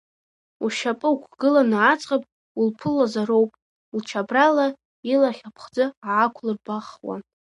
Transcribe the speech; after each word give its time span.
Ушьапы 0.65 1.07
уқәгыланы 1.13 1.77
аӡӷаб 1.91 2.23
улԥылозароуп, 2.59 3.51
лчабрала 3.97 4.67
илахь 5.13 5.43
аԥхӡы 5.47 5.85
аақәлырбахуан. 6.11 7.21